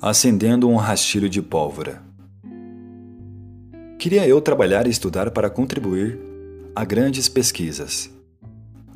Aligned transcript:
acendendo 0.00 0.68
um 0.68 0.76
rastilho 0.76 1.28
de 1.28 1.40
pólvora. 1.40 2.02
Queria 3.98 4.26
eu 4.28 4.40
trabalhar 4.40 4.86
e 4.86 4.90
estudar 4.90 5.30
para 5.30 5.48
contribuir 5.48 6.18
a 6.74 6.84
grandes 6.84 7.28
pesquisas. 7.28 8.10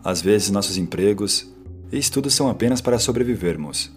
Às 0.04 0.20
vezes, 0.20 0.50
nossos 0.50 0.76
empregos 0.76 1.50
e 1.90 1.98
estudos 1.98 2.34
são 2.34 2.48
apenas 2.48 2.80
para 2.80 2.98
sobrevivermos. 2.98 3.90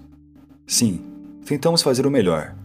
Sim, 0.66 1.02
tentamos 1.46 1.82
fazer 1.82 2.08
o 2.08 2.12
melhor. 2.12 2.56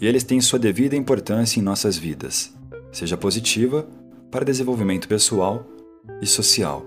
E 0.00 0.06
eles 0.06 0.24
têm 0.24 0.40
sua 0.40 0.58
devida 0.58 0.96
importância 0.96 1.60
em 1.60 1.62
nossas 1.62 1.96
vidas, 1.96 2.52
seja 2.90 3.16
positiva 3.16 3.86
para 4.30 4.44
desenvolvimento 4.44 5.08
pessoal 5.08 5.66
e 6.22 6.26
social, 6.26 6.86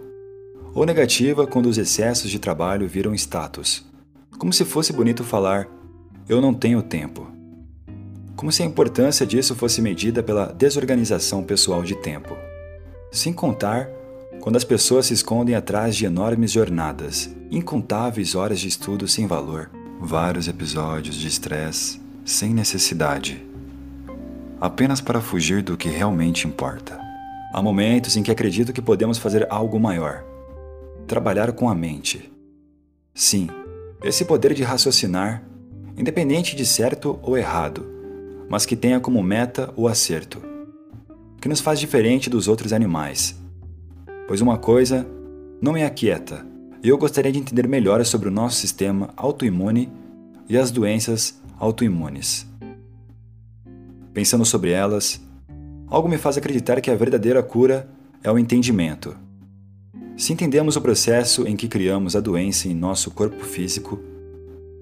ou 0.74 0.86
negativa 0.86 1.46
quando 1.46 1.68
os 1.68 1.78
excessos 1.78 2.32
de 2.32 2.40
trabalho 2.40 2.88
viram 2.88 3.14
status, 3.14 3.86
como 4.38 4.54
se 4.54 4.66
fosse 4.66 4.94
bonito 4.94 5.24
falar 5.24 5.68
eu 6.32 6.40
não 6.40 6.54
tenho 6.54 6.82
tempo. 6.82 7.30
Como 8.38 8.54
se 8.54 8.64
a 8.64 8.66
importância 8.66 9.26
disso 9.26 9.54
fosse 9.54 9.82
medida 9.82 10.24
pela 10.24 10.46
desorganização 10.46 11.44
pessoal 11.44 11.84
de 11.84 11.94
tempo. 11.96 12.38
Sem 13.12 13.34
contar 13.34 13.90
quando 14.40 14.56
as 14.56 14.64
pessoas 14.64 15.08
se 15.08 15.14
escondem 15.14 15.56
atrás 15.56 15.94
de 15.94 16.06
enormes 16.06 16.54
jornadas, 16.54 17.30
incontáveis 17.52 18.34
horas 18.34 18.62
de 18.62 18.70
estudo 18.70 19.10
sem 19.10 19.28
valor, 19.28 19.70
vários 20.00 20.48
episódios 20.48 21.16
de 21.16 21.28
estresse 21.28 22.00
sem 22.24 22.54
necessidade, 22.54 23.46
apenas 24.62 25.02
para 25.02 25.20
fugir 25.20 25.62
do 25.62 25.76
que 25.76 25.90
realmente 25.90 26.48
importa. 26.48 26.98
Há 27.54 27.62
momentos 27.62 28.16
em 28.16 28.24
que 28.24 28.32
acredito 28.32 28.72
que 28.72 28.82
podemos 28.82 29.18
fazer 29.18 29.46
algo 29.50 29.78
maior. 29.78 30.24
Trabalhar 31.08 31.52
com 31.52 31.68
a 31.68 31.76
mente. 31.76 32.32
Sim, 33.14 33.50
esse 34.02 34.24
poder 34.24 34.54
de 34.54 34.64
raciocinar 34.64 35.51
independente 35.98 36.56
de 36.56 36.66
certo 36.66 37.20
ou 37.22 37.38
errado, 37.38 37.86
mas 38.50 38.66
que 38.66 38.76
tenha 38.76 39.00
como 39.00 39.22
meta 39.24 39.74
o 39.76 39.88
acerto, 39.88 40.42
que 41.40 41.50
nos 41.50 41.60
faz 41.60 41.80
diferente 41.80 42.30
dos 42.30 42.48
outros 42.48 42.74
animais. 42.74 43.40
Pois 44.28 44.42
uma 44.42 44.58
coisa 44.58 45.08
não 45.62 45.74
me 45.74 45.84
aquieta, 45.84 46.46
e 46.84 46.90
eu 46.90 46.98
gostaria 46.98 47.32
de 47.32 47.40
entender 47.40 47.68
melhor 47.68 48.04
sobre 48.06 48.28
o 48.28 48.32
nosso 48.32 48.58
sistema 48.58 49.10
autoimune 49.16 49.90
e 50.50 50.58
as 50.58 50.72
doenças 50.72 51.40
autoimunes. 51.60 52.48
Pensando 54.14 54.44
sobre 54.44 54.72
elas, 54.72 55.22
algo 55.88 56.10
me 56.10 56.18
faz 56.18 56.38
acreditar 56.38 56.82
que 56.82 56.92
a 56.92 56.96
verdadeira 56.96 57.42
cura 57.42 57.88
é 58.24 58.32
o 58.32 58.38
entendimento. 58.38 59.16
Se 60.18 60.34
entendemos 60.34 60.76
o 60.76 60.82
processo 60.82 61.48
em 61.48 61.56
que 61.56 61.68
criamos 61.68 62.16
a 62.16 62.20
doença 62.20 62.68
em 62.68 62.76
nosso 62.76 63.12
corpo 63.12 63.44
físico, 63.44 64.00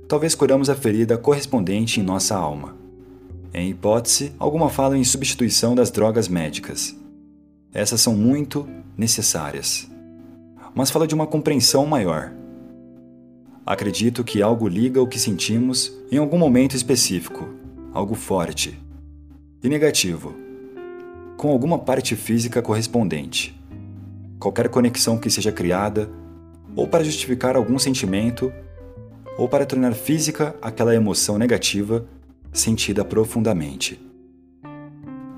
talvez 0.09 0.33
curamos 0.33 0.71
a 0.71 0.75
ferida 0.75 1.19
correspondente 1.19 1.99
em 1.99 2.03
nossa 2.03 2.35
alma. 2.35 2.75
Em 3.53 3.69
hipótese, 3.69 4.33
alguma 4.39 4.67
fala 4.67 4.97
em 4.97 5.03
substituição 5.03 5.75
das 5.75 5.91
drogas 5.91 6.27
médicas. 6.27 6.97
Essas 7.71 8.01
são 8.01 8.15
muito 8.15 8.67
necessárias. 8.97 9.87
Mas 10.73 10.89
fala 10.89 11.05
de 11.05 11.13
uma 11.13 11.27
compreensão 11.27 11.85
maior. 11.85 12.33
Acredito 13.63 14.23
que 14.23 14.41
algo 14.41 14.67
liga 14.67 14.99
o 14.99 15.07
que 15.07 15.19
sentimos 15.19 15.93
em 16.11 16.17
algum 16.17 16.39
momento 16.39 16.75
específico, 16.75 17.47
algo 17.93 18.15
forte 18.15 18.79
e 19.61 19.69
negativo, 19.69 20.33
com 21.37 21.51
alguma 21.51 21.77
parte 21.77 22.15
física 22.15 22.63
correspondente. 22.63 23.55
Qualquer 24.39 24.69
conexão 24.69 25.19
que 25.19 25.29
seja 25.29 25.51
criada, 25.51 26.09
ou 26.75 26.87
para 26.87 27.03
justificar 27.03 27.55
algum 27.55 27.77
sentimento 27.77 28.51
ou 29.39 29.47
para 29.47 29.65
tornar 29.65 29.93
física 29.93 30.53
aquela 30.61 30.93
emoção 30.93 31.37
negativa 31.37 32.05
sentida 32.51 33.05
profundamente. 33.05 33.97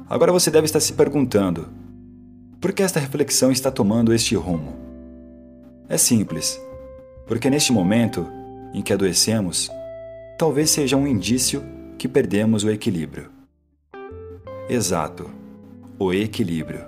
Agora 0.09 0.31
você 0.31 0.50
deve 0.50 0.66
estar 0.66 0.79
se 0.79 0.94
perguntando: 0.94 1.69
por 2.59 2.73
que 2.73 2.81
esta 2.81 3.00
reflexão 3.00 3.51
está 3.51 3.69
tomando 3.69 4.12
este 4.12 4.35
rumo? 4.35 4.75
É 5.88 5.97
simples, 5.97 6.59
porque 7.28 7.47
neste 7.47 7.72
momento 7.72 8.25
em 8.73 8.81
que 8.81 8.91
adoecemos, 8.91 9.69
talvez 10.35 10.72
seja 10.72 10.97
um 10.97 11.06
indício 11.06 11.63
que 12.00 12.07
perdemos 12.07 12.63
o 12.63 12.72
equilíbrio. 12.72 13.29
Exato, 14.68 15.29
o 16.00 16.12
equilíbrio. 16.12 16.83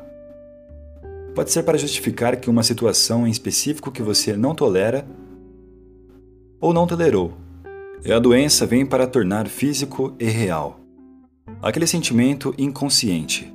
Pode 1.35 1.51
ser 1.51 1.62
para 1.62 1.78
justificar 1.78 2.38
que 2.38 2.50
uma 2.50 2.63
situação 2.63 3.28
em 3.28 3.30
específico 3.30 3.91
que 3.91 4.01
você 4.01 4.35
não 4.35 4.56
tolera 4.56 5.06
ou 6.63 6.74
não 6.74 6.88
tolerou. 6.88 7.34
E 8.06 8.13
a 8.13 8.19
doença 8.19 8.66
vem 8.66 8.85
para 8.85 9.06
tornar 9.06 9.50
físico 9.50 10.16
e 10.18 10.24
real. 10.24 10.79
Aquele 11.62 11.85
sentimento 11.85 12.56
inconsciente. 12.57 13.53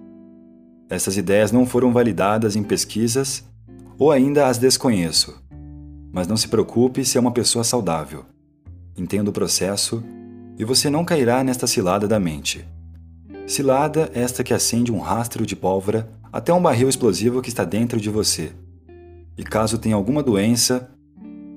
Essas 0.91 1.17
ideias 1.17 1.51
não 1.51 1.65
foram 1.65 1.91
validadas 1.91 2.55
em 2.55 2.63
pesquisas 2.63 3.43
ou 3.99 4.13
ainda 4.13 4.47
as 4.47 4.59
desconheço. 4.59 5.43
Mas 6.13 6.29
não 6.29 6.37
se 6.37 6.49
preocupe 6.49 7.03
se 7.03 7.17
é 7.17 7.21
uma 7.21 7.33
pessoa 7.33 7.65
saudável. 7.65 8.27
Entenda 8.95 9.31
o 9.31 9.33
processo 9.33 10.05
e 10.59 10.65
você 10.65 10.91
não 10.91 11.03
cairá 11.03 11.43
nesta 11.43 11.67
cilada 11.67 12.07
da 12.07 12.21
mente. 12.21 12.63
Cilada 13.47 14.11
esta 14.13 14.45
que 14.45 14.53
acende 14.53 14.93
um 14.93 14.99
rastro 14.99 15.47
de 15.47 15.57
pólvora 15.57 16.11
até 16.31 16.53
um 16.53 16.61
barril 16.61 16.91
explosivo 16.91 17.41
que 17.41 17.49
está 17.49 17.65
dentro 17.65 17.99
de 17.99 18.11
você. 18.11 18.53
E 19.35 19.43
caso 19.43 19.79
tenha 19.79 19.95
alguma 19.97 20.23
doença, 20.23 20.91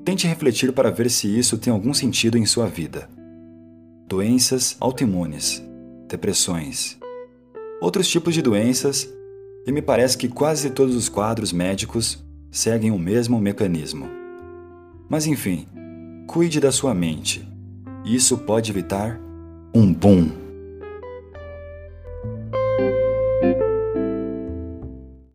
Tente 0.04 0.28
refletir 0.28 0.72
para 0.74 0.90
ver 0.90 1.10
se 1.12 1.28
isso 1.28 1.58
tem 1.58 1.72
algum 1.72 1.94
sentido 1.94 2.38
em 2.38 2.46
sua 2.46 2.66
vida. 2.66 3.08
Doenças 4.08 4.76
autoimunes, 4.80 5.64
depressões, 6.08 6.98
outros 7.80 8.08
tipos 8.08 8.34
de 8.34 8.42
doenças, 8.42 9.08
e 9.66 9.72
me 9.72 9.82
parece 9.82 10.18
que 10.18 10.28
quase 10.28 10.72
todos 10.72 10.96
os 10.96 11.08
quadros 11.08 11.54
médicos 11.54 12.18
seguem 12.50 12.90
o 12.90 12.98
mesmo 12.98 13.40
mecanismo. 13.40 14.10
Mas 15.08 15.28
enfim, 15.28 15.68
cuide 16.28 16.60
da 16.60 16.72
sua 16.72 16.96
mente. 16.96 17.48
Isso 18.04 18.40
pode 18.40 18.72
evitar 18.72 19.20
um 19.74 19.94
boom. 19.94 20.41